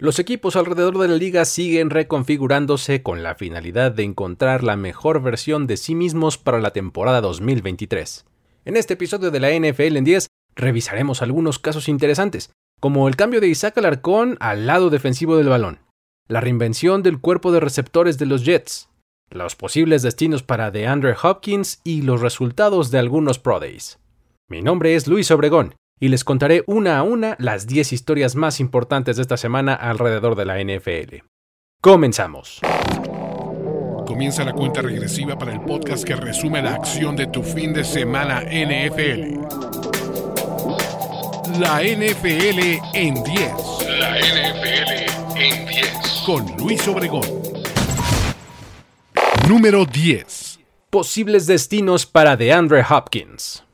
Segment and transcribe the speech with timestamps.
[0.00, 5.20] Los equipos alrededor de la liga siguen reconfigurándose con la finalidad de encontrar la mejor
[5.20, 8.24] versión de sí mismos para la temporada 2023.
[8.64, 13.40] En este episodio de la NFL en 10 revisaremos algunos casos interesantes, como el cambio
[13.40, 15.80] de Isaac Alarcón al lado defensivo del balón,
[16.28, 18.90] la reinvención del cuerpo de receptores de los Jets,
[19.30, 23.98] los posibles destinos para DeAndre Hopkins y los resultados de algunos Pro Days.
[24.48, 28.60] Mi nombre es Luis Obregón y les contaré una a una las 10 historias más
[28.60, 31.24] importantes de esta semana alrededor de la NFL.
[31.80, 32.60] Comenzamos.
[34.06, 37.84] Comienza la cuenta regresiva para el podcast que resume la acción de tu fin de
[37.84, 39.38] semana NFL.
[41.60, 43.52] La NFL en 10.
[43.98, 46.22] La NFL en 10.
[46.24, 47.22] Con Luis Obregón.
[49.48, 50.60] Número 10.
[50.90, 53.67] Posibles destinos para DeAndre Hopkins.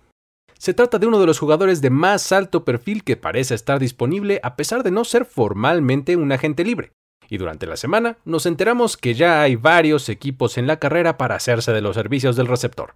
[0.64, 4.40] Se trata de uno de los jugadores de más alto perfil que parece estar disponible
[4.42, 6.92] a pesar de no ser formalmente un agente libre.
[7.28, 11.34] Y durante la semana nos enteramos que ya hay varios equipos en la carrera para
[11.34, 12.94] hacerse de los servicios del receptor.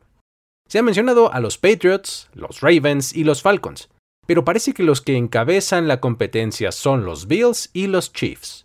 [0.66, 3.90] Se ha mencionado a los Patriots, los Ravens y los Falcons,
[4.26, 8.64] pero parece que los que encabezan la competencia son los Bills y los Chiefs.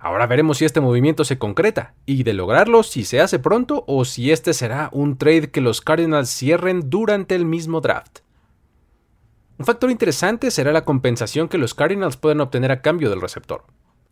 [0.00, 4.06] Ahora veremos si este movimiento se concreta, y de lograrlo si se hace pronto o
[4.06, 8.20] si este será un trade que los Cardinals cierren durante el mismo draft.
[9.58, 13.64] Un factor interesante será la compensación que los Cardinals pueden obtener a cambio del receptor.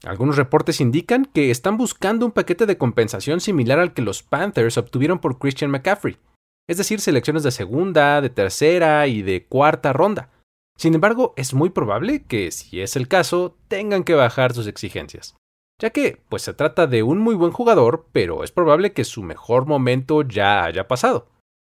[0.04, 4.76] Algunos reportes indican que están buscando un paquete de compensación similar al que los Panthers
[4.76, 6.18] obtuvieron por Christian McCaffrey,
[6.68, 10.30] es decir, selecciones de segunda, de tercera y de cuarta ronda.
[10.76, 15.36] Sin embargo, es muy probable que, si es el caso, tengan que bajar sus exigencias,
[15.80, 19.22] ya que, pues se trata de un muy buen jugador, pero es probable que su
[19.22, 21.28] mejor momento ya haya pasado.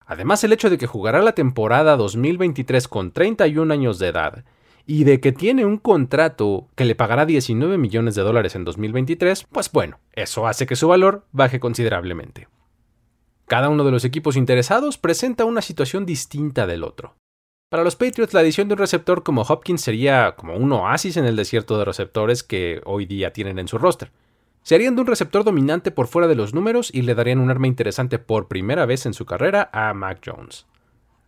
[0.07, 4.45] Además, el hecho de que jugará la temporada 2023 con 31 años de edad
[4.87, 9.45] y de que tiene un contrato que le pagará 19 millones de dólares en 2023,
[9.45, 12.49] pues bueno, eso hace que su valor baje considerablemente.
[13.47, 17.15] Cada uno de los equipos interesados presenta una situación distinta del otro.
[17.71, 21.25] Para los Patriots, la adición de un receptor como Hopkins sería como un oasis en
[21.25, 24.13] el desierto de receptores que hoy día tienen en su roster.
[24.65, 27.51] Se harían de un receptor dominante por fuera de los números y le darían un
[27.51, 30.67] arma interesante por primera vez en su carrera a Mac Jones.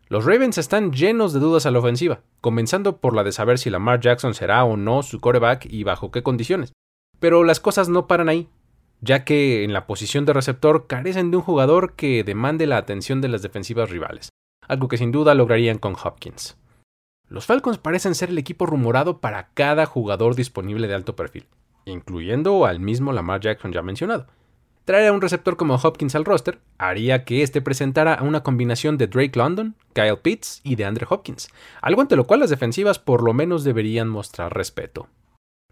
[0.09, 3.69] Los Ravens están llenos de dudas a la ofensiva, comenzando por la de saber si
[3.69, 6.73] Lamar Jackson será o no su quarterback y bajo qué condiciones.
[7.21, 8.49] Pero las cosas no paran ahí,
[9.03, 13.21] ya que en la posición de receptor carecen de un jugador que demande la atención
[13.21, 14.31] de las defensivas rivales,
[14.67, 16.57] algo que sin duda lograrían con Hopkins.
[17.29, 21.47] Los Falcons parecen ser el equipo rumorado para cada jugador disponible de alto perfil,
[21.87, 24.27] incluyendo al mismo Lamar Jackson ya mencionado.
[24.85, 29.09] Traer a un receptor como Hopkins al roster haría que éste presentara una combinación de
[29.09, 31.49] Drake London, Kyle Pitts y de Andre Hopkins,
[31.81, 35.09] algo ante lo cual las defensivas por lo menos deberían mostrar respeto.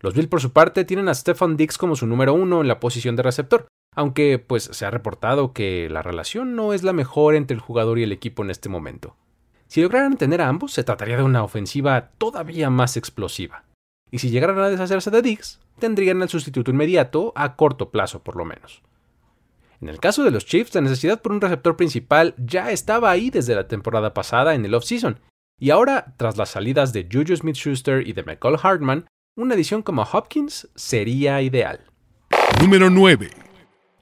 [0.01, 2.81] Los Bills por su parte tienen a Stefan Dix como su número uno en la
[2.81, 7.37] posición de receptor, aunque pues se ha reportado que la relación no es la mejor
[7.37, 9.17] entre el jugador y el equipo en este momento.
[9.69, 13.65] Si lograran tener a ambos, se trataría de una ofensiva todavía más explosiva
[14.15, 18.37] y si llegaran a deshacerse de Diggs, tendrían el sustituto inmediato a corto plazo por
[18.37, 18.81] lo menos.
[19.83, 23.29] En el caso de los Chiefs, la necesidad por un receptor principal ya estaba ahí
[23.29, 25.21] desde la temporada pasada en el offseason,
[25.61, 29.07] y ahora, tras las salidas de Juju Smith Schuster y de McCall Hartman,
[29.37, 31.81] una edición como Hopkins sería ideal.
[32.63, 33.29] Número 9.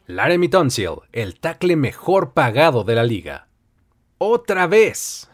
[0.06, 3.48] Laramie Tunsil, el tackle mejor pagado de la liga.
[4.19, 5.28] ¡Otra vez!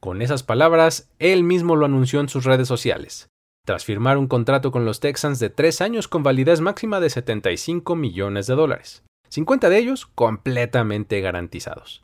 [0.00, 3.30] Con esas palabras, él mismo lo anunció en sus redes sociales
[3.68, 7.96] tras firmar un contrato con los Texans de tres años con validez máxima de 75
[7.96, 12.02] millones de dólares, 50 de ellos completamente garantizados.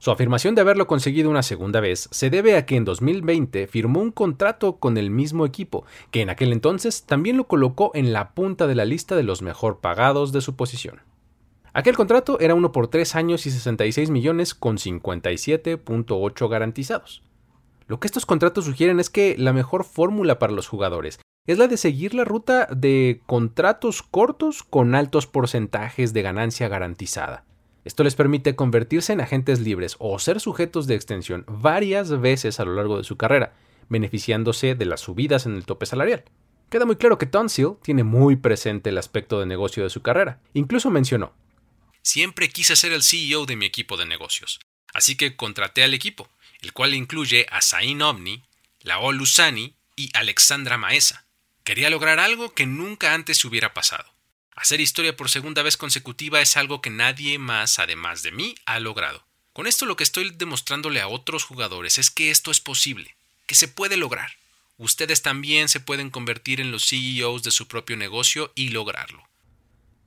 [0.00, 4.00] Su afirmación de haberlo conseguido una segunda vez se debe a que en 2020 firmó
[4.00, 8.34] un contrato con el mismo equipo, que en aquel entonces también lo colocó en la
[8.34, 11.00] punta de la lista de los mejor pagados de su posición.
[11.74, 17.22] Aquel contrato era uno por tres años y 66 millones con 57.8 garantizados.
[17.86, 21.68] Lo que estos contratos sugieren es que la mejor fórmula para los jugadores es la
[21.68, 27.44] de seguir la ruta de contratos cortos con altos porcentajes de ganancia garantizada.
[27.84, 32.64] Esto les permite convertirse en agentes libres o ser sujetos de extensión varias veces a
[32.64, 33.52] lo largo de su carrera,
[33.90, 36.24] beneficiándose de las subidas en el tope salarial.
[36.70, 40.40] Queda muy claro que Tonsil tiene muy presente el aspecto de negocio de su carrera.
[40.54, 41.34] Incluso mencionó,
[42.00, 44.60] Siempre quise ser el CEO de mi equipo de negocios,
[44.94, 46.28] así que contraté al equipo
[46.64, 48.42] el cual incluye a Zain Omni,
[48.80, 51.26] Laol Lusani y Alexandra Maesa.
[51.62, 54.04] Quería lograr algo que nunca antes hubiera pasado.
[54.56, 58.80] Hacer historia por segunda vez consecutiva es algo que nadie más, además de mí, ha
[58.80, 59.24] logrado.
[59.52, 63.14] Con esto lo que estoy demostrándole a otros jugadores es que esto es posible,
[63.46, 64.30] que se puede lograr.
[64.76, 69.22] ustedes también se pueden convertir en los CEOs de su propio negocio y lograrlo.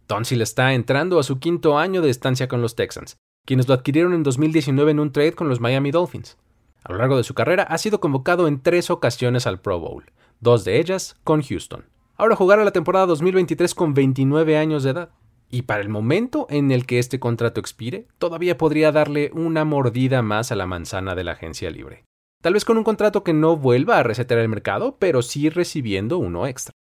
[0.07, 4.13] Tonsil está entrando a su quinto año de estancia con los Texans, quienes lo adquirieron
[4.13, 6.35] en 2019 en un trade con los Miami Dolphins.
[6.83, 10.05] A lo largo de su carrera ha sido convocado en tres ocasiones al Pro Bowl,
[10.39, 11.85] dos de ellas con Houston.
[12.15, 15.09] Ahora jugará la temporada 2023 con 29 años de edad.
[15.49, 20.21] Y para el momento en el que este contrato expire, todavía podría darle una mordida
[20.21, 22.03] más a la manzana de la agencia libre.
[22.41, 26.17] Tal vez con un contrato que no vuelva a resetear el mercado, pero sí recibiendo
[26.17, 26.73] uno extra.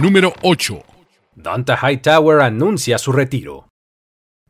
[0.00, 0.82] Número 8.
[1.34, 3.68] Donta Hightower anuncia su retiro.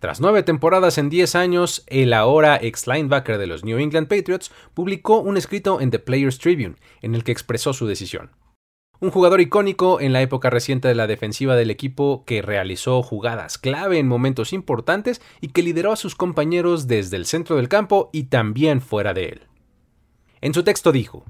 [0.01, 4.53] Tras nueve temporadas en 10 años, el ahora ex linebacker de los New England Patriots
[4.73, 8.31] publicó un escrito en The Players Tribune en el que expresó su decisión.
[9.01, 13.59] Un jugador icónico en la época reciente de la defensiva del equipo que realizó jugadas
[13.59, 18.09] clave en momentos importantes y que lideró a sus compañeros desde el centro del campo
[18.13, 19.47] y también fuera de él.
[20.41, 21.25] En su texto dijo,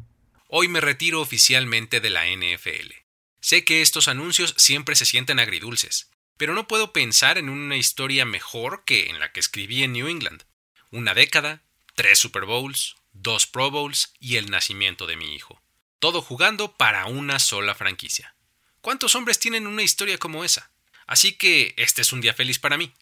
[0.49, 2.93] Hoy me retiro oficialmente de la NFL.
[3.41, 8.25] Sé que estos anuncios siempre se sienten agridulces, pero no puedo pensar en una historia
[8.25, 10.45] mejor que en la que escribí en New England.
[10.91, 11.63] Una década,
[11.95, 15.61] tres Super Bowls, dos Pro Bowls y el nacimiento de mi hijo.
[15.99, 18.35] Todo jugando para una sola franquicia.
[18.81, 20.71] ¿Cuántos hombres tienen una historia como esa?
[21.07, 22.93] Así que este es un día feliz para mí.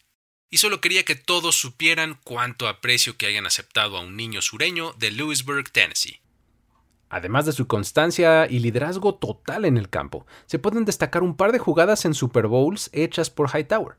[0.49, 4.93] Y solo quería que todos supieran cuánto aprecio que hayan aceptado a un niño sureño
[4.97, 6.19] de Lewisburg, Tennessee.
[7.09, 11.51] Además de su constancia y liderazgo total en el campo, se pueden destacar un par
[11.51, 13.95] de jugadas en Super Bowls hechas por Hightower.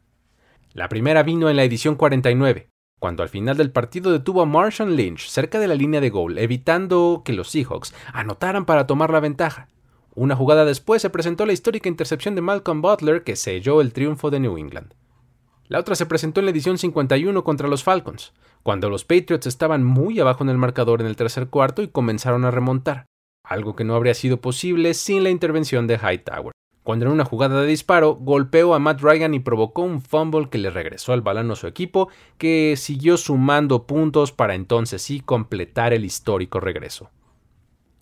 [0.74, 2.68] La primera vino en la edición 49,
[2.98, 6.36] cuando al final del partido detuvo a Marshall Lynch cerca de la línea de gol,
[6.38, 9.68] evitando que los Seahawks anotaran para tomar la ventaja.
[10.14, 14.30] Una jugada después se presentó la histórica intercepción de Malcolm Butler que selló el triunfo
[14.30, 14.92] de New England.
[15.68, 18.32] La otra se presentó en la edición 51 contra los Falcons,
[18.62, 22.46] cuando los Patriots estaban muy abajo en el marcador en el tercer cuarto y comenzaron
[22.46, 23.04] a remontar,
[23.44, 27.60] algo que no habría sido posible sin la intervención de Hightower, cuando en una jugada
[27.60, 31.50] de disparo golpeó a Matt Ryan y provocó un fumble que le regresó al balón
[31.50, 37.10] a su equipo, que siguió sumando puntos para entonces sí completar el histórico regreso.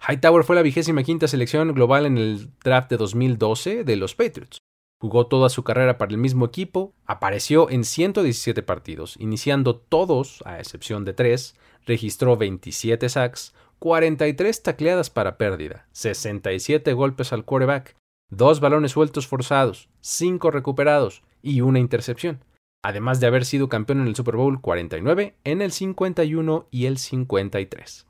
[0.08, 4.60] Hightower fue la vigésima quinta selección global en el draft de 2012 de los Patriots.
[4.98, 10.58] Jugó toda su carrera para el mismo equipo, apareció en 117 partidos, iniciando todos, a
[10.58, 11.54] excepción de tres,
[11.84, 17.94] registró 27 sacks, 43 tacleadas para pérdida, 67 golpes al quarterback,
[18.30, 22.42] dos balones sueltos forzados, cinco recuperados y una intercepción,
[22.82, 26.96] además de haber sido campeón en el Super Bowl 49, en el 51 y el
[26.96, 28.05] 53.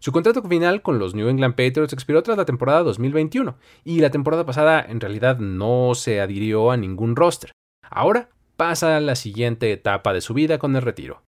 [0.00, 4.08] Su contrato final con los New England Patriots expiró tras la temporada 2021 y la
[4.10, 7.52] temporada pasada en realidad no se adhirió a ningún roster.
[7.82, 11.22] Ahora pasa a la siguiente etapa de su vida con el retiro.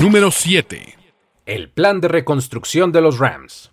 [0.00, 0.94] Número 7.
[1.46, 3.72] El plan de reconstrucción de los Rams.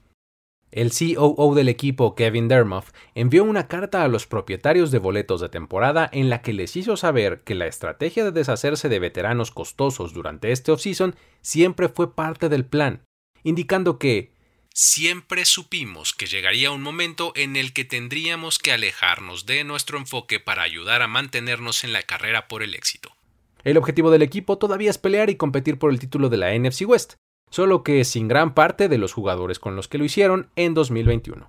[0.72, 5.50] El COO del equipo, Kevin Dermoff, envió una carta a los propietarios de boletos de
[5.50, 10.12] temporada en la que les hizo saber que la estrategia de deshacerse de veteranos costosos
[10.12, 13.04] durante este offseason siempre fue parte del plan
[13.46, 14.34] indicando que
[14.74, 20.42] siempre supimos que llegaría un momento en el que tendríamos que alejarnos de nuestro enfoque
[20.42, 23.16] para ayudar a mantenernos en la carrera por el éxito.
[23.64, 26.88] El objetivo del equipo todavía es pelear y competir por el título de la NFC
[26.88, 27.14] West,
[27.52, 31.48] solo que sin gran parte de los jugadores con los que lo hicieron en 2021.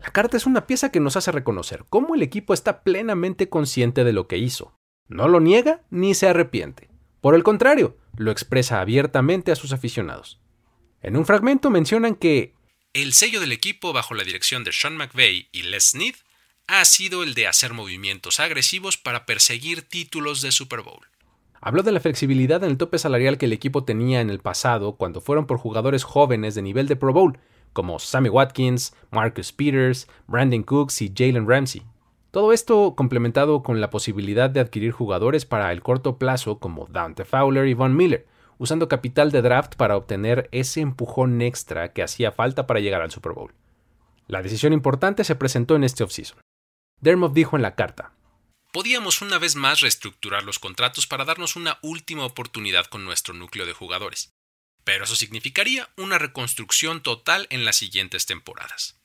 [0.00, 4.04] La carta es una pieza que nos hace reconocer cómo el equipo está plenamente consciente
[4.04, 4.76] de lo que hizo.
[5.08, 6.88] No lo niega ni se arrepiente.
[7.20, 10.40] Por el contrario, lo expresa abiertamente a sus aficionados.
[11.06, 12.52] En un fragmento mencionan que
[12.92, 16.16] el sello del equipo bajo la dirección de Sean McVay y Les Snead
[16.66, 21.06] ha sido el de hacer movimientos agresivos para perseguir títulos de Super Bowl.
[21.60, 24.96] Habló de la flexibilidad en el tope salarial que el equipo tenía en el pasado
[24.96, 27.38] cuando fueron por jugadores jóvenes de nivel de Pro Bowl,
[27.72, 31.84] como Sammy Watkins, Marcus Peters, Brandon Cooks y Jalen Ramsey.
[32.32, 37.24] Todo esto complementado con la posibilidad de adquirir jugadores para el corto plazo como Dante
[37.24, 38.26] Fowler y Von Miller,
[38.58, 43.10] usando capital de draft para obtener ese empujón extra que hacía falta para llegar al
[43.10, 43.54] Super Bowl.
[44.26, 46.40] La decisión importante se presentó en este offseason.
[47.00, 48.12] Dermott dijo en la carta:
[48.72, 53.66] Podíamos una vez más reestructurar los contratos para darnos una última oportunidad con nuestro núcleo
[53.66, 54.34] de jugadores,
[54.84, 58.96] pero eso significaría una reconstrucción total en las siguientes temporadas.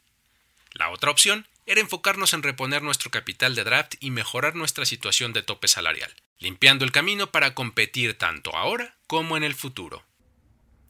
[0.73, 5.33] La otra opción era enfocarnos en reponer nuestro capital de draft y mejorar nuestra situación
[5.33, 10.03] de tope salarial, limpiando el camino para competir tanto ahora como en el futuro.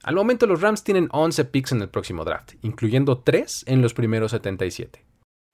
[0.03, 3.95] Al momento los Rams tienen 11 picks en el próximo draft, incluyendo 3 en los
[3.95, 5.03] primeros 77.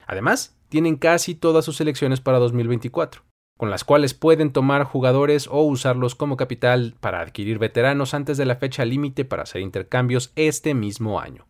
[0.06, 3.22] Además, tienen casi todas sus selecciones para 2024,
[3.56, 8.44] con las cuales pueden tomar jugadores o usarlos como capital para adquirir veteranos antes de
[8.44, 11.46] la fecha límite para hacer intercambios este mismo año.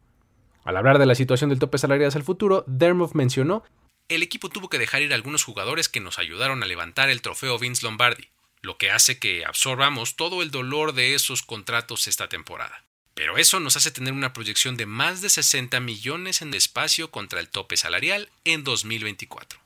[0.63, 3.65] Al hablar de la situación del tope salarial hacia el futuro, Dermot mencionó
[4.09, 7.21] el equipo tuvo que dejar ir a algunos jugadores que nos ayudaron a levantar el
[7.21, 8.31] trofeo Vince Lombardi,
[8.63, 12.85] lo que hace que absorbamos todo el dolor de esos contratos esta temporada.
[13.15, 17.41] Pero eso nos hace tener una proyección de más de 60 millones en espacio contra
[17.41, 19.59] el tope salarial en 2024.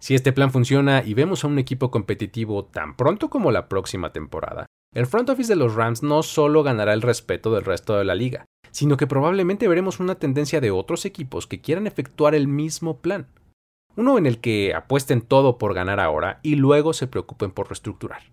[0.00, 4.12] Si este plan funciona y vemos a un equipo competitivo tan pronto como la próxima
[4.12, 8.04] temporada, el front office de los Rams no solo ganará el respeto del resto de
[8.04, 12.48] la liga, sino que probablemente veremos una tendencia de otros equipos que quieran efectuar el
[12.48, 13.28] mismo plan.
[13.96, 18.32] Uno en el que apuesten todo por ganar ahora y luego se preocupen por reestructurar.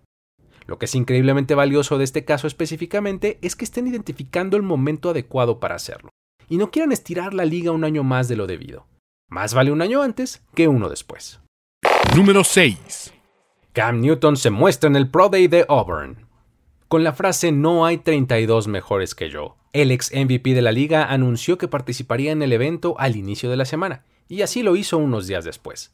[0.66, 5.10] Lo que es increíblemente valioso de este caso específicamente es que estén identificando el momento
[5.10, 6.10] adecuado para hacerlo,
[6.48, 8.86] y no quieran estirar la liga un año más de lo debido.
[9.28, 11.40] Más vale un año antes que uno después.
[12.14, 13.12] Número 6.
[13.72, 16.28] Cam Newton se muestra en el Pro Day de Auburn.
[16.88, 21.06] Con la frase No hay 32 mejores que yo, el ex MVP de la liga
[21.06, 24.98] anunció que participaría en el evento al inicio de la semana, y así lo hizo
[24.98, 25.92] unos días después.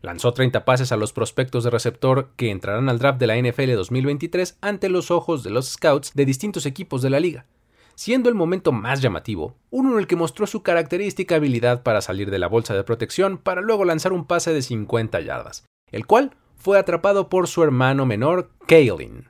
[0.00, 3.74] Lanzó 30 pases a los prospectos de receptor que entrarán al draft de la NFL
[3.74, 7.46] 2023 ante los ojos de los scouts de distintos equipos de la liga,
[7.94, 12.30] siendo el momento más llamativo, uno en el que mostró su característica habilidad para salir
[12.30, 16.36] de la bolsa de protección para luego lanzar un pase de 50 yardas, el cual
[16.56, 19.28] fue atrapado por su hermano menor, Kaelin.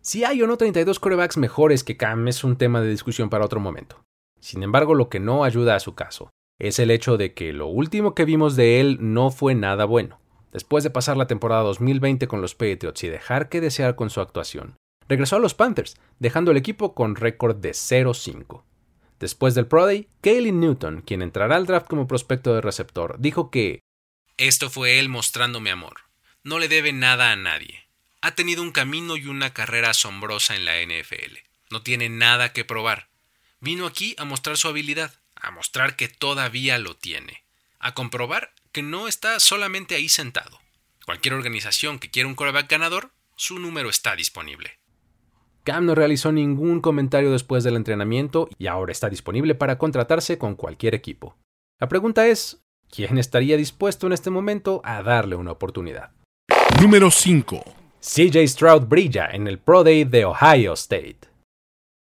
[0.00, 3.44] Si hay o no 32 corebacks mejores que Cam es un tema de discusión para
[3.44, 4.02] otro momento.
[4.40, 6.30] Sin embargo, lo que no ayuda a su caso
[6.62, 10.20] es el hecho de que lo último que vimos de él no fue nada bueno.
[10.52, 14.20] Después de pasar la temporada 2020 con los Patriots y dejar que desear con su
[14.20, 14.76] actuación,
[15.08, 18.62] regresó a los Panthers, dejando el equipo con récord de 0-5.
[19.18, 23.50] Después del Pro Day, Kaylin Newton, quien entrará al draft como prospecto de receptor, dijo
[23.50, 23.80] que
[24.36, 26.02] Esto fue él mostrándome amor.
[26.44, 27.88] No le debe nada a nadie.
[28.20, 31.38] Ha tenido un camino y una carrera asombrosa en la NFL.
[31.70, 33.08] No tiene nada que probar.
[33.58, 35.12] Vino aquí a mostrar su habilidad,
[35.42, 37.44] a mostrar que todavía lo tiene,
[37.78, 40.60] a comprobar que no está solamente ahí sentado.
[41.04, 44.78] Cualquier organización que quiera un coreback ganador, su número está disponible.
[45.64, 50.54] Cam no realizó ningún comentario después del entrenamiento y ahora está disponible para contratarse con
[50.54, 51.36] cualquier equipo.
[51.78, 56.12] La pregunta es, ¿quién estaría dispuesto en este momento a darle una oportunidad?
[56.80, 57.64] Número 5.
[58.00, 61.31] CJ Stroud brilla en el Pro Day de Ohio State.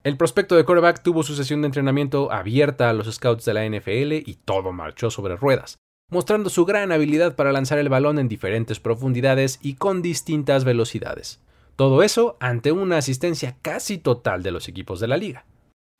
[0.02, 3.69] El prospecto de quarterback tuvo su sesión de entrenamiento abierta a los scouts de la
[3.69, 5.76] NFL y todo marchó sobre ruedas,
[6.11, 11.42] mostrando su gran habilidad para lanzar el balón en diferentes profundidades y con distintas velocidades.
[11.76, 15.45] Todo eso ante una asistencia casi total de los equipos de la liga,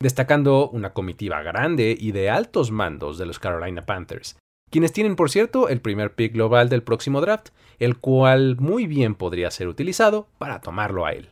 [0.01, 4.35] destacando una comitiva grande y de altos mandos de los Carolina Panthers,
[4.71, 9.13] quienes tienen por cierto el primer pick global del próximo draft, el cual muy bien
[9.13, 11.29] podría ser utilizado para tomarlo a él.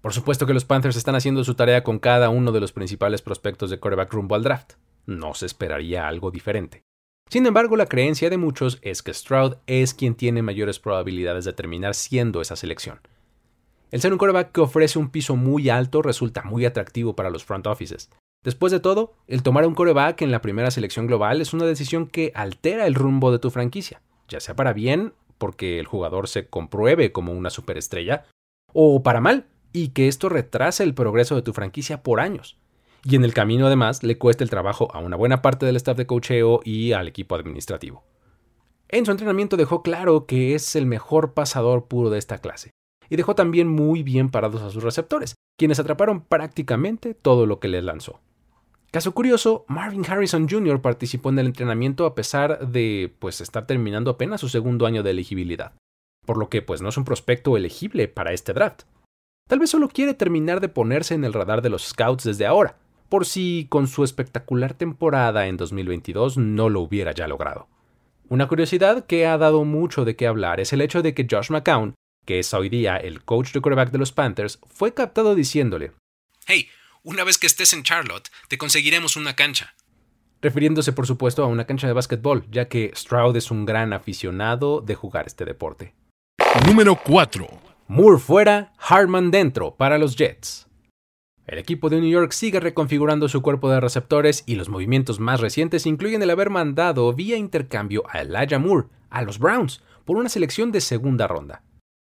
[0.00, 3.22] Por supuesto que los Panthers están haciendo su tarea con cada uno de los principales
[3.22, 4.74] prospectos de quarterback rumbo al draft.
[5.06, 6.82] No se esperaría algo diferente.
[7.28, 11.52] Sin embargo, la creencia de muchos es que Stroud es quien tiene mayores probabilidades de
[11.52, 13.00] terminar siendo esa selección.
[13.90, 17.44] El ser un quarterback que ofrece un piso muy alto resulta muy atractivo para los
[17.44, 18.10] front offices,
[18.42, 22.06] Después de todo, el tomar un coreback en la primera selección global es una decisión
[22.06, 26.46] que altera el rumbo de tu franquicia, ya sea para bien, porque el jugador se
[26.46, 28.24] compruebe como una superestrella,
[28.72, 32.58] o para mal, y que esto retrase el progreso de tu franquicia por años.
[33.04, 35.96] Y en el camino además le cuesta el trabajo a una buena parte del staff
[35.96, 38.04] de cocheo y al equipo administrativo.
[38.88, 42.70] En su entrenamiento dejó claro que es el mejor pasador puro de esta clase,
[43.08, 47.68] y dejó también muy bien parados a sus receptores, quienes atraparon prácticamente todo lo que
[47.68, 48.20] les lanzó.
[48.90, 50.82] Caso curioso, Marvin Harrison Jr.
[50.82, 55.10] participó en el entrenamiento a pesar de pues estar terminando apenas su segundo año de
[55.10, 55.74] elegibilidad,
[56.26, 58.82] por lo que pues no es un prospecto elegible para este draft.
[59.50, 62.76] Tal vez solo quiere terminar de ponerse en el radar de los scouts desde ahora,
[63.08, 67.66] por si con su espectacular temporada en 2022 no lo hubiera ya logrado.
[68.28, 71.50] Una curiosidad que ha dado mucho de qué hablar es el hecho de que Josh
[71.50, 75.90] McCown, que es hoy día el coach de quarterback de los Panthers, fue captado diciéndole:
[76.46, 76.68] Hey,
[77.02, 79.74] una vez que estés en Charlotte, te conseguiremos una cancha.
[80.40, 84.80] Refiriéndose, por supuesto, a una cancha de básquetbol, ya que Stroud es un gran aficionado
[84.80, 85.92] de jugar este deporte.
[86.68, 87.69] Número 4.
[87.92, 90.68] Moore fuera, Hartman dentro para los Jets.
[91.44, 95.40] El equipo de New York sigue reconfigurando su cuerpo de receptores y los movimientos más
[95.40, 100.28] recientes incluyen el haber mandado vía intercambio a Elijah Moore a los Browns por una
[100.28, 101.64] selección de segunda ronda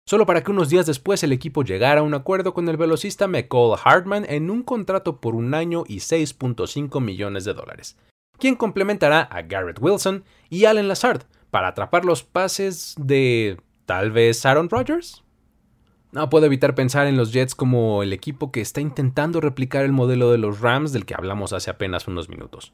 [0.06, 3.26] solo para que unos días después el equipo llegara a un acuerdo con el velocista
[3.26, 7.96] McCall Hartman en un contrato por un año y 6.5 millones de dólares,
[8.38, 13.56] quien complementará a Garrett Wilson y Allen Lazard para atrapar los pases de
[13.86, 15.24] tal vez Aaron Rodgers.
[16.12, 19.92] No puedo evitar pensar en los Jets como el equipo que está intentando replicar el
[19.92, 22.72] modelo de los Rams del que hablamos hace apenas unos minutos.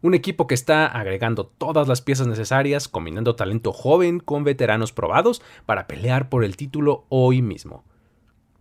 [0.00, 5.42] Un equipo que está agregando todas las piezas necesarias, combinando talento joven con veteranos probados
[5.66, 7.84] para pelear por el título hoy mismo.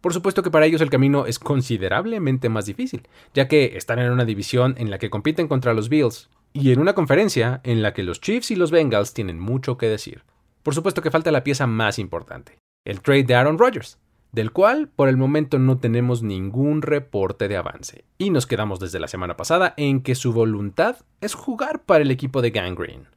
[0.02, 4.12] Por supuesto que para ellos el camino es considerablemente más difícil, ya que están en
[4.12, 7.94] una división en la que compiten contra los Bills, y en una conferencia en la
[7.94, 10.24] que los Chiefs y los Bengals tienen mucho que decir.
[10.62, 14.00] Por supuesto que falta la pieza más importante, el trade de Aaron Rodgers,
[14.32, 19.00] del cual por el momento no tenemos ningún reporte de avance, y nos quedamos desde
[19.00, 23.08] la semana pasada en que su voluntad es jugar para el equipo de Gangrene.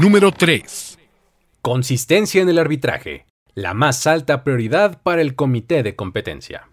[0.00, 0.98] Número 3.
[1.62, 6.68] Consistencia en el arbitraje la más alta prioridad para el comité de competencia.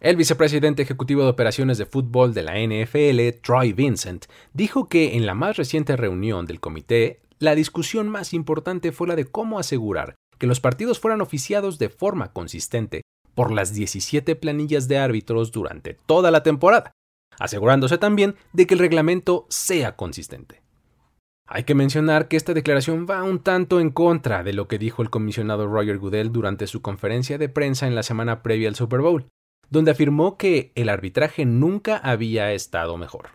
[0.00, 5.26] El vicepresidente ejecutivo de operaciones de fútbol de la NFL, Troy Vincent, dijo que en
[5.26, 10.16] la más reciente reunión del comité, la discusión más importante fue la de cómo asegurar
[10.42, 15.94] que los partidos fueran oficiados de forma consistente por las 17 planillas de árbitros durante
[15.94, 16.90] toda la temporada,
[17.38, 20.60] asegurándose también de que el reglamento sea consistente.
[21.46, 25.00] Hay que mencionar que esta declaración va un tanto en contra de lo que dijo
[25.02, 29.00] el comisionado Roger Goodell durante su conferencia de prensa en la semana previa al Super
[29.00, 29.28] Bowl,
[29.70, 33.28] donde afirmó que el arbitraje nunca había estado mejor.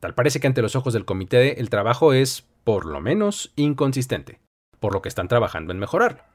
[0.00, 4.40] Tal parece que ante los ojos del comité el trabajo es, por lo menos, inconsistente,
[4.80, 6.33] por lo que están trabajando en mejorarlo.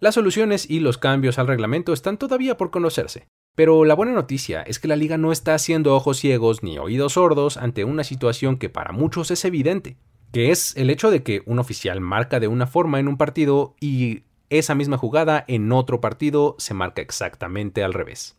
[0.00, 4.62] Las soluciones y los cambios al reglamento están todavía por conocerse, pero la buena noticia
[4.62, 8.56] es que la liga no está haciendo ojos ciegos ni oídos sordos ante una situación
[8.56, 9.98] que para muchos es evidente,
[10.32, 13.74] que es el hecho de que un oficial marca de una forma en un partido
[13.78, 18.38] y esa misma jugada en otro partido se marca exactamente al revés.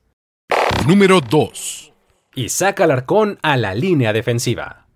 [0.88, 1.94] Número 2.
[2.34, 4.88] Y saca Alarcón a la línea defensiva.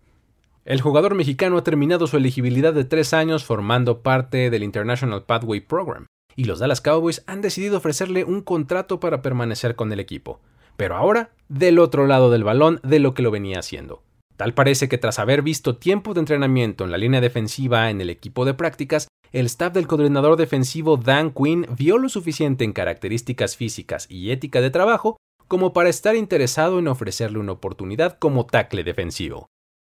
[0.65, 5.59] El jugador mexicano ha terminado su elegibilidad de tres años formando parte del International Pathway
[5.59, 10.39] Program, y los Dallas Cowboys han decidido ofrecerle un contrato para permanecer con el equipo,
[10.77, 14.03] pero ahora del otro lado del balón de lo que lo venía haciendo.
[14.37, 18.09] Tal parece que tras haber visto tiempo de entrenamiento en la línea defensiva en el
[18.09, 23.55] equipo de prácticas, el staff del coordinador defensivo Dan Quinn vio lo suficiente en características
[23.55, 25.17] físicas y ética de trabajo
[25.47, 29.47] como para estar interesado en ofrecerle una oportunidad como tackle defensivo.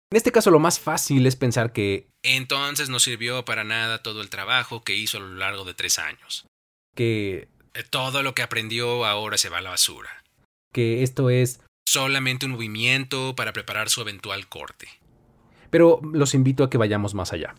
[0.10, 4.22] En este caso lo más fácil es pensar que entonces no sirvió para nada todo
[4.22, 6.46] el trabajo que hizo a lo largo de tres años.
[6.96, 7.50] Que
[7.90, 10.10] todo lo que aprendió ahora se va a la basura.
[10.74, 14.88] Que esto es solamente un movimiento para preparar su eventual corte.
[15.70, 17.56] Pero los invito a que vayamos más allá.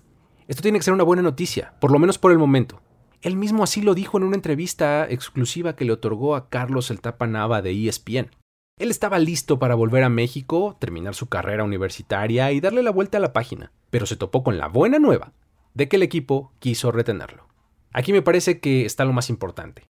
[0.46, 2.80] Esto tiene que ser una buena noticia, por lo menos por el momento.
[3.20, 7.00] Él mismo así lo dijo en una entrevista exclusiva que le otorgó a Carlos el
[7.02, 8.30] Tapa Nava de ESPN.
[8.78, 13.18] Él estaba listo para volver a México, terminar su carrera universitaria y darle la vuelta
[13.18, 15.32] a la página, pero se topó con la buena nueva
[15.74, 17.46] de que el equipo quiso retenerlo.
[17.92, 19.84] Aquí me parece que está lo más importante.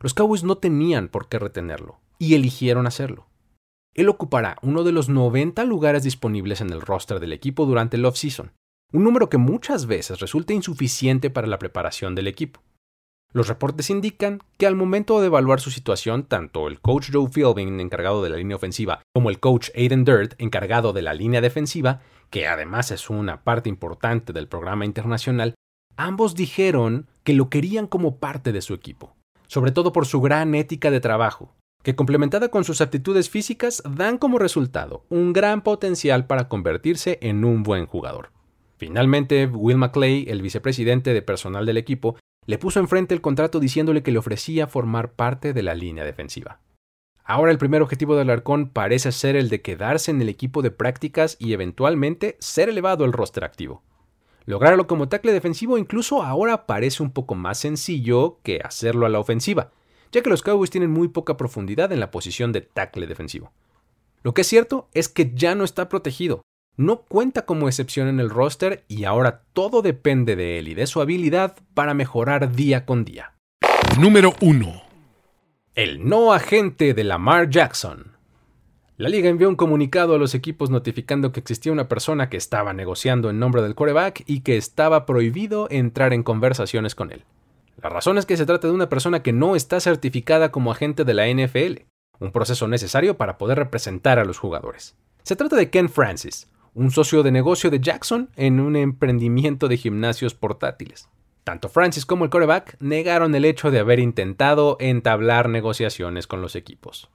[0.00, 3.26] Los Cowboys no tenían por qué retenerlo, y eligieron hacerlo
[3.94, 8.04] él ocupará uno de los 90 lugares disponibles en el roster del equipo durante el
[8.04, 8.52] off-season,
[8.92, 12.60] un número que muchas veces resulta insuficiente para la preparación del equipo.
[13.34, 17.80] Los reportes indican que al momento de evaluar su situación, tanto el coach Joe Philbin,
[17.80, 22.00] encargado de la línea ofensiva, como el coach Aiden Dirt, encargado de la línea defensiva,
[22.30, 25.56] que además es una parte importante del programa internacional,
[25.96, 29.16] ambos dijeron que lo querían como parte de su equipo,
[29.48, 34.16] sobre todo por su gran ética de trabajo, que complementada con sus aptitudes físicas dan
[34.16, 38.30] como resultado un gran potencial para convertirse en un buen jugador.
[38.76, 42.16] Finalmente, Will McClay, el vicepresidente de personal del equipo,
[42.46, 46.60] le puso enfrente el contrato diciéndole que le ofrecía formar parte de la línea defensiva.
[47.24, 50.70] Ahora el primer objetivo del Arcón parece ser el de quedarse en el equipo de
[50.70, 53.82] prácticas y eventualmente ser elevado al roster activo.
[54.44, 59.20] Lograrlo como tackle defensivo incluso ahora parece un poco más sencillo que hacerlo a la
[59.20, 59.72] ofensiva,
[60.12, 63.52] ya que los Cowboys tienen muy poca profundidad en la posición de tackle defensivo.
[64.22, 66.42] Lo que es cierto es que ya no está protegido,
[66.76, 70.86] no cuenta como excepción en el roster y ahora todo depende de él y de
[70.86, 73.34] su habilidad para mejorar día con día.
[73.98, 74.82] Número 1.
[75.74, 78.12] El no agente de Lamar Jackson.
[78.96, 82.72] La liga envió un comunicado a los equipos notificando que existía una persona que estaba
[82.72, 87.24] negociando en nombre del quarterback y que estaba prohibido entrar en conversaciones con él.
[87.82, 91.04] La razón es que se trata de una persona que no está certificada como agente
[91.04, 91.82] de la NFL,
[92.20, 94.94] un proceso necesario para poder representar a los jugadores.
[95.24, 99.76] Se trata de Ken Francis, un socio de negocio de Jackson en un emprendimiento de
[99.76, 101.08] gimnasios portátiles.
[101.44, 106.56] Tanto Francis como el coreback negaron el hecho de haber intentado entablar negociaciones con los
[106.56, 107.10] equipos.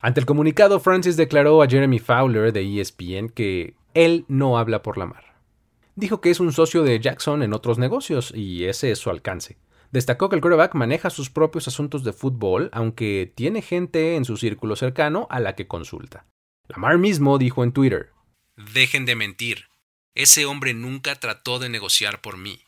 [0.00, 4.98] Ante el comunicado, Francis declaró a Jeremy Fowler de ESPN que él no habla por
[4.98, 5.36] la mar.
[5.94, 9.58] Dijo que es un socio de Jackson en otros negocios y ese es su alcance
[9.92, 14.38] Destacó que el quarterback maneja sus propios asuntos de fútbol, aunque tiene gente en su
[14.38, 16.24] círculo cercano a la que consulta.
[16.66, 18.11] Lamar mismo dijo en Twitter,
[18.56, 19.64] Dejen de mentir.
[20.14, 22.60] Ese hombre nunca trató de negociar por mí.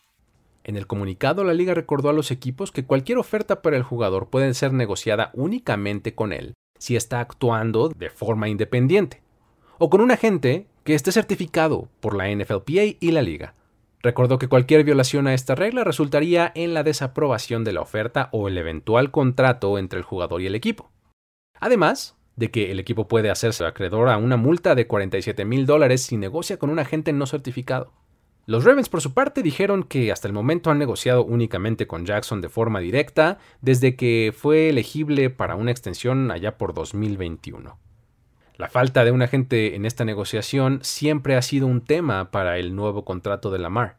[0.65, 4.31] En el comunicado, la liga recordó a los equipos que cualquier oferta para el jugador
[4.31, 9.23] puede ser negociada únicamente con él si está actuando de forma independiente,
[9.79, 13.55] o con un agente que esté certificado por la NFLPA y la liga.
[14.03, 18.49] Recordó que cualquier violación a esta regla resultaría en la desaprobación de la oferta o
[18.49, 20.91] el eventual contrato entre el jugador y el equipo.
[21.61, 26.03] Además de que el equipo puede hacerse acreedor a una multa de 47 mil dólares
[26.03, 27.93] si negocia con un agente no certificado.
[28.47, 32.43] Los Ravens, por su parte, dijeron que hasta el momento han negociado únicamente con Jackson
[32.43, 37.79] de forma directa desde que fue elegible para una extensión allá por 2021.
[38.57, 42.77] La falta de un agente en esta negociación siempre ha sido un tema para el
[42.77, 43.97] nuevo contrato de Lamar.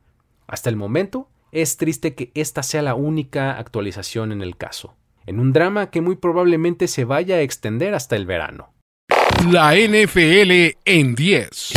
[0.48, 5.40] Hasta el momento, es triste que esta sea la única actualización en el caso, en
[5.40, 8.74] un drama que muy probablemente se vaya a extender hasta el verano.
[9.52, 11.74] La NFL en 10.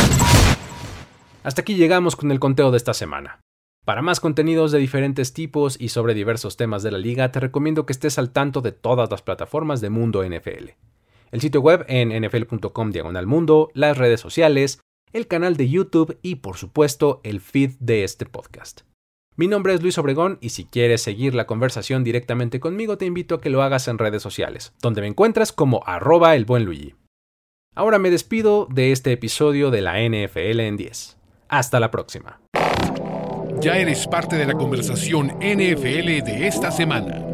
[1.43, 3.41] Hasta aquí llegamos con el conteo de esta semana.
[3.85, 7.87] Para más contenidos de diferentes tipos y sobre diversos temas de la liga, te recomiendo
[7.87, 10.71] que estés al tanto de todas las plataformas de Mundo NFL
[11.31, 14.81] el sitio web en nfl.com diagonal mundo, las redes sociales,
[15.13, 18.88] el canal de YouTube y por supuesto el feed de este podcast.
[19.39, 23.37] Mi nombre es Luis Obregón y si quieres seguir la conversación directamente conmigo te invito
[23.37, 26.97] a que lo hagas en redes sociales, donde me encuentras como arroba el buen Luigi.
[27.77, 31.19] Ahora me despido de este episodio de la NFL en 10.
[31.51, 32.41] Hasta la próxima.
[33.61, 37.25] Ya eres parte de la conversación NFL de esta semana.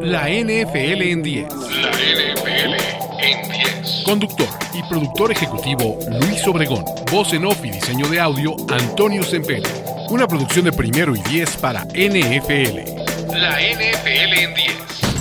[0.00, 1.48] La NFL en 10.
[1.80, 2.74] La NFL
[3.22, 4.02] en 10.
[4.04, 6.84] Conductor y productor ejecutivo Luis Obregón.
[7.12, 9.95] Voz en off y diseño de audio Antonio Sempere.
[10.08, 13.34] Una producción de primero y 10 para NFL.
[13.34, 15.15] La NFL en 10.